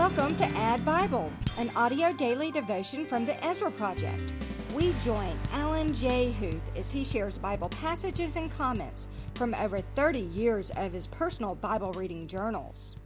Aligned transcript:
Welcome 0.00 0.34
to 0.36 0.46
Add 0.46 0.82
Bible, 0.82 1.30
an 1.58 1.68
audio 1.76 2.10
daily 2.14 2.50
devotion 2.50 3.04
from 3.04 3.26
the 3.26 3.44
Ezra 3.44 3.70
Project. 3.70 4.32
We 4.74 4.94
join 5.04 5.36
Alan 5.52 5.92
J. 5.92 6.32
Huth 6.32 6.74
as 6.74 6.90
he 6.90 7.04
shares 7.04 7.36
Bible 7.36 7.68
passages 7.68 8.36
and 8.36 8.50
comments 8.50 9.08
from 9.34 9.52
over 9.52 9.80
30 9.80 10.20
years 10.20 10.70
of 10.70 10.94
his 10.94 11.06
personal 11.06 11.54
Bible 11.54 11.92
reading 11.92 12.26
journals. 12.26 12.96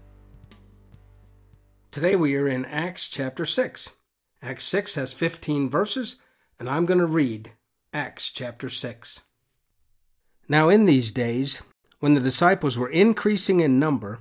Today 1.91 2.15
we 2.15 2.37
are 2.37 2.47
in 2.47 2.65
Acts 2.65 3.09
chapter 3.09 3.45
6. 3.45 3.91
Acts 4.41 4.65
6 4.65 4.95
has 4.95 5.13
15 5.13 5.69
verses, 5.69 6.15
and 6.61 6.71
I'm 6.71 6.87
going 6.87 7.01
to 7.01 7.07
read 7.07 7.55
Acts 7.93 8.31
chapter 8.31 8.69
6. 8.69 9.23
Now, 10.49 10.69
in 10.69 10.87
these 10.87 11.11
days, 11.11 11.61
when 11.99 12.15
the 12.15 12.21
disciples 12.21 12.79
were 12.79 12.89
increasing 12.89 13.59
in 13.59 13.81
number, 13.81 14.21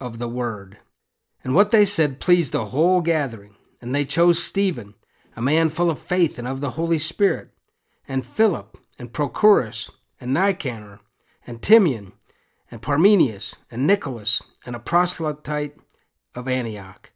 of 0.00 0.18
the 0.18 0.28
word. 0.28 0.78
And 1.42 1.54
what 1.54 1.70
they 1.70 1.84
said 1.84 2.20
pleased 2.20 2.52
the 2.52 2.66
whole 2.66 3.00
gathering, 3.00 3.54
and 3.80 3.94
they 3.94 4.04
chose 4.04 4.42
Stephen, 4.42 4.94
a 5.36 5.42
man 5.42 5.70
full 5.70 5.90
of 5.90 5.98
faith 5.98 6.38
and 6.38 6.48
of 6.48 6.60
the 6.60 6.70
Holy 6.70 6.98
Spirit, 6.98 7.50
and 8.06 8.26
Philip, 8.26 8.76
and 8.98 9.12
Prochorus, 9.12 9.90
and 10.20 10.34
Nicanor, 10.34 11.00
and 11.46 11.62
Timon, 11.62 12.12
and 12.70 12.82
Parmenas, 12.82 13.56
and 13.70 13.86
Nicolaus, 13.86 14.42
and 14.66 14.74
a 14.74 14.80
proselyte 14.80 15.76
of 16.34 16.48
Antioch. 16.48 17.12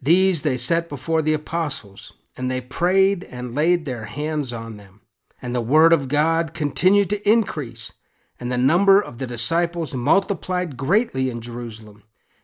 These 0.00 0.42
they 0.42 0.56
set 0.56 0.88
before 0.88 1.22
the 1.22 1.34
apostles, 1.34 2.12
and 2.36 2.50
they 2.50 2.60
prayed 2.60 3.24
and 3.24 3.54
laid 3.54 3.84
their 3.84 4.06
hands 4.06 4.52
on 4.52 4.76
them. 4.76 5.00
And 5.40 5.54
the 5.54 5.60
word 5.60 5.92
of 5.92 6.08
God 6.08 6.54
continued 6.54 7.10
to 7.10 7.28
increase 7.28 7.92
and 8.42 8.50
the 8.50 8.58
number 8.58 9.00
of 9.00 9.18
the 9.18 9.26
disciples 9.28 9.94
multiplied 9.94 10.76
greatly 10.76 11.30
in 11.30 11.40
Jerusalem, 11.40 12.02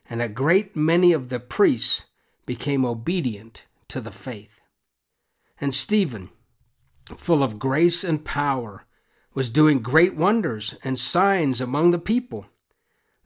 and 0.09 0.21
a 0.21 0.27
great 0.27 0.75
many 0.75 1.13
of 1.13 1.29
the 1.29 1.39
priests 1.39 2.05
became 2.45 2.83
obedient 2.83 3.67
to 3.87 4.01
the 4.01 4.11
faith. 4.11 4.61
And 5.61 5.73
Stephen, 5.73 6.29
full 7.15 7.43
of 7.43 7.59
grace 7.59 8.03
and 8.03 8.25
power, 8.25 8.85
was 9.33 9.49
doing 9.49 9.79
great 9.79 10.15
wonders 10.15 10.75
and 10.83 10.97
signs 10.97 11.61
among 11.61 11.91
the 11.91 11.99
people. 11.99 12.47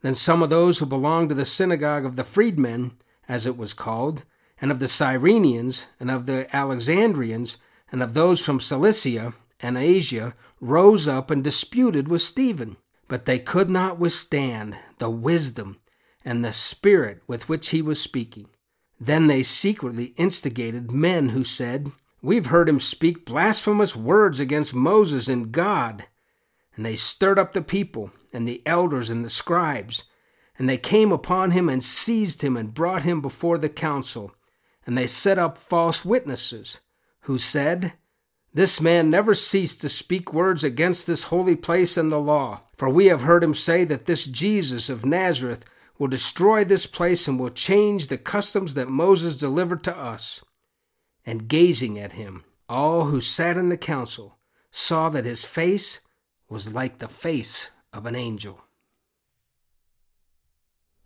Then 0.02 0.14
some 0.14 0.42
of 0.42 0.50
those 0.50 0.78
who 0.78 0.86
belonged 0.86 1.30
to 1.30 1.34
the 1.34 1.46
synagogue 1.46 2.04
of 2.04 2.16
the 2.16 2.24
freedmen, 2.24 2.98
as 3.26 3.46
it 3.46 3.56
was 3.56 3.72
called, 3.72 4.24
and 4.60 4.70
of 4.70 4.78
the 4.78 4.86
Cyrenians, 4.86 5.86
and 5.98 6.10
of 6.10 6.26
the 6.26 6.54
Alexandrians, 6.54 7.56
and 7.90 8.02
of 8.02 8.12
those 8.12 8.44
from 8.44 8.60
Cilicia 8.60 9.32
and 9.60 9.78
Asia 9.78 10.34
rose 10.60 11.08
up 11.08 11.30
and 11.30 11.42
disputed 11.42 12.08
with 12.08 12.20
Stephen, 12.20 12.76
but 13.08 13.24
they 13.24 13.38
could 13.38 13.70
not 13.70 13.98
withstand 13.98 14.76
the 14.98 15.10
wisdom 15.10 15.80
and 16.24 16.44
the 16.44 16.52
spirit 16.52 17.22
with 17.26 17.48
which 17.48 17.70
he 17.70 17.82
was 17.82 18.00
speaking. 18.00 18.48
Then 18.98 19.26
they 19.26 19.42
secretly 19.42 20.14
instigated 20.16 20.90
men 20.90 21.30
who 21.30 21.44
said, 21.44 21.92
We've 22.22 22.46
heard 22.46 22.68
him 22.68 22.80
speak 22.80 23.26
blasphemous 23.26 23.94
words 23.94 24.40
against 24.40 24.74
Moses 24.74 25.28
and 25.28 25.52
God. 25.52 26.04
And 26.76 26.86
they 26.86 26.96
stirred 26.96 27.38
up 27.38 27.52
the 27.52 27.62
people 27.62 28.10
and 28.32 28.48
the 28.48 28.62
elders 28.64 29.10
and 29.10 29.24
the 29.24 29.30
scribes. 29.30 30.04
And 30.58 30.68
they 30.68 30.78
came 30.78 31.12
upon 31.12 31.50
him 31.50 31.68
and 31.68 31.82
seized 31.82 32.42
him 32.42 32.56
and 32.56 32.72
brought 32.72 33.02
him 33.02 33.20
before 33.20 33.58
the 33.58 33.68
council. 33.68 34.32
And 34.86 34.96
they 34.96 35.06
set 35.06 35.38
up 35.38 35.58
false 35.58 36.04
witnesses, 36.04 36.80
who 37.22 37.38
said, 37.38 37.94
this 38.54 38.80
man 38.80 39.10
never 39.10 39.34
ceased 39.34 39.80
to 39.80 39.88
speak 39.88 40.32
words 40.32 40.62
against 40.62 41.08
this 41.08 41.24
holy 41.24 41.56
place 41.56 41.96
and 41.96 42.10
the 42.10 42.20
law. 42.20 42.60
For 42.76 42.88
we 42.88 43.06
have 43.06 43.22
heard 43.22 43.42
him 43.42 43.52
say 43.52 43.82
that 43.84 44.06
this 44.06 44.24
Jesus 44.24 44.88
of 44.88 45.04
Nazareth 45.04 45.64
will 45.98 46.08
destroy 46.08 46.64
this 46.64 46.86
place 46.86 47.28
and 47.28 47.38
will 47.38 47.50
change 47.50 48.08
the 48.08 48.18
customs 48.18 48.74
that 48.74 48.88
Moses 48.88 49.36
delivered 49.36 49.84
to 49.84 49.96
us. 49.96 50.42
And 51.26 51.48
gazing 51.48 51.98
at 51.98 52.14
him, 52.14 52.44
all 52.68 53.06
who 53.06 53.20
sat 53.20 53.56
in 53.56 53.68
the 53.68 53.76
council 53.76 54.38
saw 54.70 55.08
that 55.10 55.24
his 55.24 55.44
face 55.44 56.00
was 56.48 56.74
like 56.74 56.98
the 56.98 57.08
face 57.08 57.70
of 57.92 58.06
an 58.06 58.16
angel. 58.16 58.60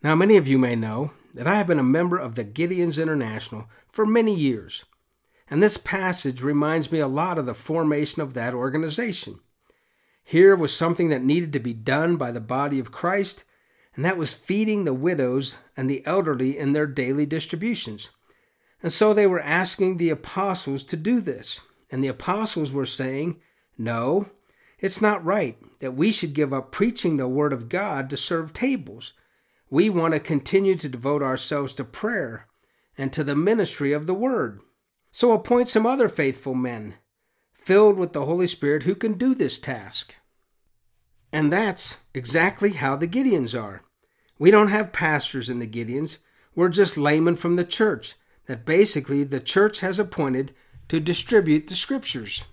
Now, 0.01 0.15
many 0.15 0.37
of 0.37 0.47
you 0.47 0.57
may 0.57 0.75
know 0.75 1.11
that 1.33 1.47
I 1.47 1.55
have 1.55 1.67
been 1.67 1.79
a 1.79 1.83
member 1.83 2.17
of 2.17 2.35
the 2.35 2.45
Gideons 2.45 3.01
International 3.01 3.69
for 3.87 4.05
many 4.05 4.33
years. 4.33 4.85
And 5.49 5.61
this 5.61 5.77
passage 5.77 6.41
reminds 6.41 6.91
me 6.91 6.99
a 6.99 7.07
lot 7.07 7.37
of 7.37 7.45
the 7.45 7.53
formation 7.53 8.21
of 8.21 8.33
that 8.33 8.53
organization. 8.53 9.39
Here 10.23 10.55
was 10.55 10.75
something 10.75 11.09
that 11.09 11.23
needed 11.23 11.51
to 11.53 11.59
be 11.59 11.73
done 11.73 12.17
by 12.17 12.31
the 12.31 12.39
body 12.39 12.79
of 12.79 12.91
Christ, 12.91 13.45
and 13.95 14.05
that 14.05 14.17
was 14.17 14.33
feeding 14.33 14.85
the 14.85 14.93
widows 14.93 15.57
and 15.75 15.89
the 15.89 16.05
elderly 16.05 16.57
in 16.57 16.73
their 16.73 16.87
daily 16.87 17.25
distributions. 17.25 18.11
And 18.81 18.91
so 18.91 19.13
they 19.13 19.27
were 19.27 19.41
asking 19.41 19.97
the 19.97 20.09
apostles 20.09 20.83
to 20.85 20.97
do 20.97 21.19
this. 21.19 21.61
And 21.91 22.03
the 22.03 22.07
apostles 22.07 22.71
were 22.71 22.85
saying, 22.85 23.41
No, 23.77 24.27
it's 24.79 25.01
not 25.01 25.25
right 25.25 25.57
that 25.79 25.95
we 25.95 26.11
should 26.11 26.33
give 26.33 26.53
up 26.53 26.71
preaching 26.71 27.17
the 27.17 27.27
Word 27.27 27.51
of 27.51 27.69
God 27.69 28.09
to 28.09 28.17
serve 28.17 28.53
tables. 28.53 29.13
We 29.69 29.89
want 29.89 30.13
to 30.13 30.19
continue 30.19 30.75
to 30.77 30.89
devote 30.89 31.21
ourselves 31.21 31.73
to 31.75 31.83
prayer 31.83 32.47
and 32.97 33.11
to 33.13 33.23
the 33.23 33.35
ministry 33.35 33.93
of 33.93 34.07
the 34.07 34.13
Word. 34.13 34.61
So 35.11 35.31
appoint 35.31 35.67
some 35.67 35.85
other 35.85 36.09
faithful 36.09 36.53
men, 36.53 36.95
filled 37.53 37.97
with 37.97 38.13
the 38.13 38.25
Holy 38.25 38.47
Spirit, 38.47 38.83
who 38.83 38.95
can 38.95 39.13
do 39.13 39.33
this 39.33 39.57
task. 39.57 40.15
And 41.31 41.53
that's 41.53 41.99
exactly 42.13 42.71
how 42.71 42.95
the 42.95 43.07
Gideons 43.07 43.59
are. 43.59 43.83
We 44.37 44.51
don't 44.51 44.69
have 44.69 44.93
pastors 44.93 45.49
in 45.49 45.59
the 45.59 45.67
Gideons, 45.67 46.17
we're 46.55 46.69
just 46.69 46.97
laymen 46.97 47.35
from 47.35 47.55
the 47.55 47.63
church 47.63 48.15
that 48.47 48.65
basically 48.65 49.23
the 49.23 49.39
church 49.39 49.81
has 49.81 49.99
appointed 49.99 50.53
to 50.87 50.99
distribute 50.99 51.67
the 51.67 51.75
scriptures. 51.75 52.45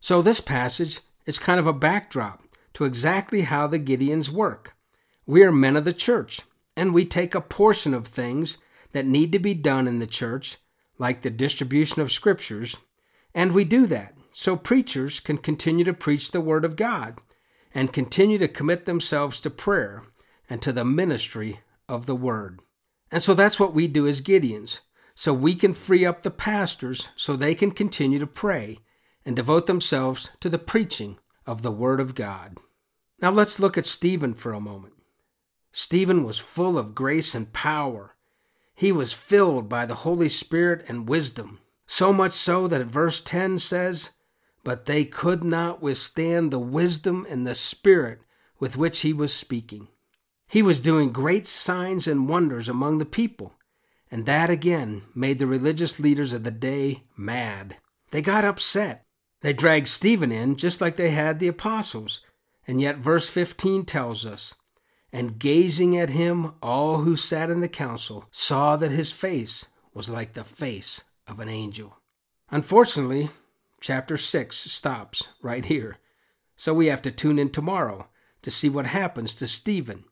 So 0.00 0.22
this 0.22 0.40
passage 0.40 1.00
is 1.26 1.38
kind 1.38 1.58
of 1.58 1.66
a 1.66 1.72
backdrop 1.72 2.42
to 2.74 2.84
exactly 2.84 3.42
how 3.42 3.66
the 3.66 3.78
Gideons 3.78 4.30
work. 4.30 4.74
We 5.26 5.42
are 5.42 5.52
men 5.52 5.76
of 5.76 5.84
the 5.84 5.92
church, 5.92 6.42
and 6.76 6.94
we 6.94 7.04
take 7.04 7.34
a 7.34 7.40
portion 7.40 7.94
of 7.94 8.06
things 8.06 8.58
that 8.92 9.06
need 9.06 9.32
to 9.32 9.38
be 9.38 9.54
done 9.54 9.88
in 9.88 9.98
the 9.98 10.06
church 10.06 10.58
like 10.98 11.22
the 11.22 11.30
distribution 11.30 12.00
of 12.00 12.12
scriptures, 12.12 12.76
and 13.34 13.52
we 13.52 13.64
do 13.64 13.86
that 13.86 14.14
so 14.30 14.56
preachers 14.56 15.20
can 15.20 15.36
continue 15.36 15.84
to 15.84 15.92
preach 15.92 16.30
the 16.30 16.40
Word 16.40 16.64
of 16.64 16.76
God 16.76 17.18
and 17.74 17.92
continue 17.92 18.38
to 18.38 18.48
commit 18.48 18.86
themselves 18.86 19.40
to 19.40 19.50
prayer 19.50 20.04
and 20.48 20.60
to 20.62 20.72
the 20.72 20.84
ministry 20.84 21.60
of 21.88 22.06
the 22.06 22.16
Word. 22.16 22.60
And 23.10 23.22
so 23.22 23.34
that's 23.34 23.60
what 23.60 23.74
we 23.74 23.88
do 23.88 24.06
as 24.06 24.20
Gideons, 24.20 24.80
so 25.14 25.32
we 25.34 25.54
can 25.54 25.74
free 25.74 26.04
up 26.04 26.22
the 26.22 26.30
pastors 26.30 27.10
so 27.16 27.36
they 27.36 27.54
can 27.54 27.70
continue 27.70 28.18
to 28.18 28.26
pray 28.26 28.78
and 29.24 29.36
devote 29.36 29.66
themselves 29.66 30.30
to 30.40 30.48
the 30.48 30.58
preaching 30.58 31.18
of 31.46 31.62
the 31.62 31.72
Word 31.72 32.00
of 32.00 32.14
God. 32.14 32.58
Now 33.20 33.30
let's 33.30 33.60
look 33.60 33.78
at 33.78 33.86
Stephen 33.86 34.34
for 34.34 34.52
a 34.52 34.60
moment. 34.60 34.94
Stephen 35.70 36.24
was 36.24 36.38
full 36.38 36.76
of 36.76 36.94
grace 36.94 37.34
and 37.34 37.52
power. 37.52 38.16
He 38.74 38.92
was 38.92 39.12
filled 39.12 39.68
by 39.68 39.86
the 39.86 39.96
Holy 39.96 40.28
Spirit 40.28 40.84
and 40.88 41.08
wisdom, 41.08 41.60
so 41.86 42.12
much 42.12 42.32
so 42.32 42.66
that 42.68 42.84
verse 42.86 43.20
10 43.20 43.58
says, 43.58 44.10
But 44.64 44.84
they 44.84 45.04
could 45.04 45.42
not 45.42 45.82
withstand 45.82 46.50
the 46.50 46.58
wisdom 46.58 47.26
and 47.28 47.46
the 47.46 47.54
spirit 47.54 48.20
with 48.60 48.76
which 48.76 49.00
he 49.00 49.12
was 49.12 49.34
speaking. 49.34 49.88
He 50.46 50.62
was 50.62 50.80
doing 50.80 51.12
great 51.12 51.46
signs 51.46 52.06
and 52.06 52.28
wonders 52.28 52.68
among 52.68 52.98
the 52.98 53.04
people, 53.04 53.54
and 54.10 54.26
that 54.26 54.50
again 54.50 55.02
made 55.14 55.38
the 55.38 55.46
religious 55.46 55.98
leaders 55.98 56.32
of 56.32 56.44
the 56.44 56.50
day 56.50 57.04
mad. 57.16 57.78
They 58.10 58.22
got 58.22 58.44
upset. 58.44 59.04
They 59.40 59.52
dragged 59.52 59.88
Stephen 59.88 60.30
in 60.30 60.56
just 60.56 60.80
like 60.80 60.96
they 60.96 61.10
had 61.10 61.38
the 61.38 61.48
apostles, 61.48 62.20
and 62.66 62.80
yet 62.80 62.98
verse 62.98 63.28
15 63.28 63.84
tells 63.84 64.24
us, 64.24 64.54
and 65.12 65.38
gazing 65.38 65.96
at 65.96 66.10
him, 66.10 66.52
all 66.62 66.98
who 66.98 67.16
sat 67.16 67.50
in 67.50 67.60
the 67.60 67.68
council 67.68 68.26
saw 68.30 68.76
that 68.76 68.90
his 68.90 69.10
face 69.12 69.66
was 69.92 70.08
like 70.08 70.32
the 70.34 70.44
face 70.44 71.02
of 71.26 71.40
an 71.40 71.48
angel. 71.48 71.98
Unfortunately, 72.50 73.30
chapter 73.82 74.16
6 74.16 74.56
stops 74.56 75.28
right 75.42 75.64
here. 75.64 75.98
So 76.56 76.72
we 76.72 76.86
have 76.86 77.02
to 77.02 77.10
tune 77.10 77.38
in 77.38 77.50
tomorrow 77.50 78.08
to 78.42 78.50
see 78.50 78.68
what 78.68 78.86
happens 78.86 79.34
to 79.36 79.48
Stephen. 79.48 80.04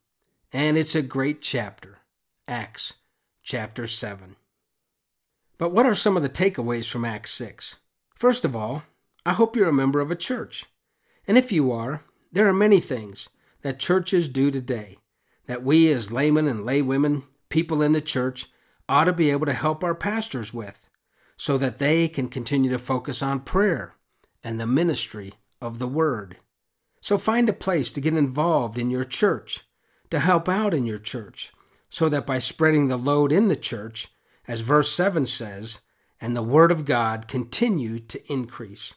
And 0.52 0.76
it's 0.76 0.96
a 0.96 1.02
great 1.02 1.40
chapter, 1.40 1.99
Acts 2.49 2.94
chapter 3.43 3.87
7. 3.87 4.34
But 5.56 5.70
what 5.70 5.87
are 5.87 5.94
some 5.94 6.17
of 6.17 6.22
the 6.22 6.28
takeaways 6.28 6.90
from 6.90 7.05
Acts 7.05 7.31
6? 7.31 7.76
First 8.17 8.44
of 8.44 8.56
all, 8.56 8.82
I 9.25 9.32
hope 9.34 9.55
you're 9.55 9.69
a 9.69 9.73
member 9.73 10.00
of 10.00 10.11
a 10.11 10.16
church. 10.16 10.66
And 11.28 11.38
if 11.38 11.52
you 11.52 11.70
are, 11.70 12.02
there 12.32 12.49
are 12.49 12.52
many 12.52 12.81
things 12.81 13.28
that 13.62 13.78
churches 13.78 14.28
do 14.28 14.50
today 14.50 14.99
that 15.46 15.62
we 15.62 15.93
as 15.93 16.12
laymen 16.12 16.49
and 16.49 16.64
laywomen, 16.66 17.23
people 17.49 17.82
in 17.82 17.93
the 17.93 18.00
church, 18.00 18.49
ought 18.88 19.05
to 19.05 19.12
be 19.12 19.31
able 19.31 19.46
to 19.46 19.52
help 19.52 19.84
our 19.84 19.94
pastors 19.94 20.52
with 20.52 20.89
so 21.40 21.56
that 21.56 21.78
they 21.78 22.06
can 22.06 22.28
continue 22.28 22.69
to 22.69 22.78
focus 22.78 23.22
on 23.22 23.40
prayer 23.40 23.94
and 24.44 24.60
the 24.60 24.66
ministry 24.66 25.32
of 25.58 25.78
the 25.78 25.87
Word. 25.87 26.37
So 27.00 27.16
find 27.16 27.48
a 27.48 27.54
place 27.54 27.92
to 27.92 28.00
get 28.02 28.12
involved 28.12 28.76
in 28.76 28.90
your 28.90 29.04
church, 29.04 29.62
to 30.10 30.19
help 30.19 30.50
out 30.50 30.75
in 30.75 30.84
your 30.84 30.98
church, 30.98 31.50
so 31.88 32.10
that 32.10 32.26
by 32.26 32.40
spreading 32.40 32.88
the 32.88 32.98
load 32.98 33.32
in 33.32 33.48
the 33.48 33.56
church, 33.56 34.08
as 34.46 34.60
verse 34.60 34.92
7 34.92 35.25
says, 35.25 35.81
and 36.20 36.37
the 36.37 36.42
Word 36.42 36.70
of 36.70 36.84
God 36.84 37.26
continue 37.26 37.98
to 38.00 38.31
increase. 38.31 38.94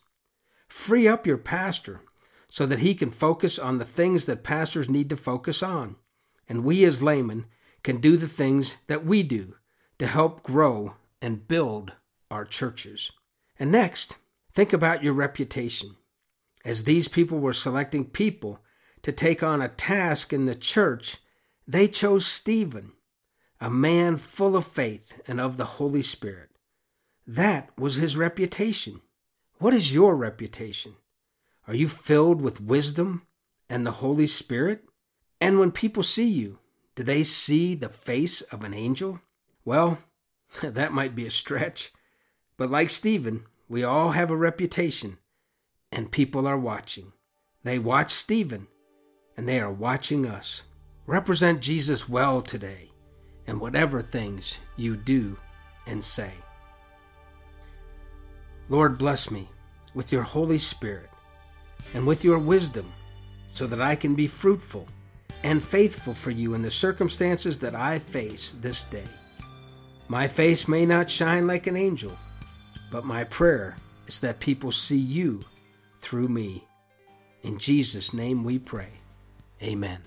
Free 0.67 1.07
up 1.07 1.25
your 1.25 1.37
pastor 1.37 2.01
so 2.49 2.65
that 2.65 2.79
he 2.79 2.93
can 2.93 3.09
focus 3.09 3.57
on 3.57 3.77
the 3.77 3.85
things 3.85 4.25
that 4.25 4.43
pastors 4.43 4.89
need 4.89 5.09
to 5.11 5.15
focus 5.15 5.63
on. 5.63 5.95
And 6.49 6.65
we 6.65 6.83
as 6.83 7.01
laymen 7.01 7.45
can 7.83 8.01
do 8.01 8.17
the 8.17 8.27
things 8.27 8.79
that 8.87 9.05
we 9.05 9.23
do 9.23 9.55
to 9.97 10.07
help 10.07 10.43
grow 10.43 10.95
and 11.21 11.47
build 11.47 11.93
our 12.33 12.45
churches. 12.45 13.11
And 13.59 13.71
next, 13.71 14.17
think 14.51 14.73
about 14.73 15.03
your 15.03 15.13
reputation. 15.13 15.95
As 16.65 16.83
these 16.83 17.07
people 17.07 17.39
were 17.39 17.53
selecting 17.53 18.05
people 18.05 18.59
to 19.03 19.11
take 19.11 19.43
on 19.43 19.61
a 19.61 19.69
task 19.69 20.33
in 20.33 20.45
the 20.45 20.55
church, 20.55 21.17
they 21.67 21.87
chose 21.87 22.25
Stephen, 22.25 22.93
a 23.61 23.69
man 23.69 24.17
full 24.17 24.55
of 24.55 24.65
faith 24.65 25.21
and 25.27 25.39
of 25.39 25.57
the 25.57 25.65
Holy 25.65 26.01
Spirit. 26.01 26.49
That 27.25 27.69
was 27.77 27.95
his 27.95 28.17
reputation. 28.17 29.01
What 29.59 29.73
is 29.73 29.93
your 29.93 30.15
reputation? 30.15 30.95
Are 31.67 31.75
you 31.75 31.87
filled 31.87 32.41
with 32.41 32.59
wisdom 32.59 33.27
and 33.69 33.85
the 33.85 33.99
Holy 34.03 34.27
Spirit? 34.27 34.83
And 35.39 35.59
when 35.59 35.71
people 35.71 36.03
see 36.03 36.27
you, 36.27 36.59
do 36.95 37.03
they 37.03 37.23
see 37.23 37.75
the 37.75 37.89
face 37.89 38.41
of 38.41 38.63
an 38.63 38.73
angel? 38.73 39.21
Well, 39.63 39.99
that 40.61 40.91
might 40.93 41.15
be 41.15 41.25
a 41.25 41.29
stretch, 41.29 41.91
but 42.57 42.69
like 42.69 42.89
Stephen, 42.89 43.45
we 43.67 43.83
all 43.83 44.11
have 44.11 44.29
a 44.29 44.37
reputation, 44.37 45.17
and 45.91 46.11
people 46.11 46.47
are 46.47 46.57
watching. 46.57 47.13
They 47.63 47.79
watch 47.79 48.11
Stephen, 48.11 48.67
and 49.37 49.47
they 49.47 49.59
are 49.59 49.71
watching 49.71 50.25
us. 50.25 50.63
Represent 51.05 51.61
Jesus 51.61 52.07
well 52.07 52.41
today 52.41 52.91
in 53.47 53.59
whatever 53.59 54.01
things 54.01 54.59
you 54.77 54.95
do 54.95 55.37
and 55.85 56.03
say. 56.03 56.31
Lord, 58.69 58.97
bless 58.97 59.29
me 59.29 59.49
with 59.93 60.11
your 60.11 60.23
Holy 60.23 60.57
Spirit 60.57 61.09
and 61.93 62.07
with 62.07 62.23
your 62.23 62.39
wisdom 62.39 62.91
so 63.51 63.67
that 63.67 63.81
I 63.81 63.95
can 63.95 64.15
be 64.15 64.27
fruitful 64.27 64.87
and 65.43 65.61
faithful 65.61 66.13
for 66.13 66.31
you 66.31 66.53
in 66.53 66.61
the 66.61 66.71
circumstances 66.71 67.59
that 67.59 67.75
I 67.75 67.99
face 67.99 68.53
this 68.61 68.85
day. 68.85 69.03
My 70.07 70.27
face 70.27 70.67
may 70.67 70.85
not 70.85 71.09
shine 71.09 71.47
like 71.47 71.67
an 71.67 71.75
angel, 71.75 72.11
but 72.93 73.03
my 73.03 73.23
prayer 73.23 73.75
is 74.05 74.19
that 74.19 74.39
people 74.39 74.71
see 74.71 74.99
you 74.99 75.41
through 75.97 76.27
me. 76.27 76.63
In 77.41 77.57
Jesus' 77.57 78.13
name 78.13 78.43
we 78.43 78.59
pray. 78.59 78.89
Amen. 79.63 80.03